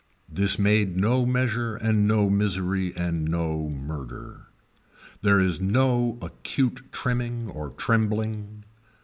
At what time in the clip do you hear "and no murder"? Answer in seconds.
2.97-4.47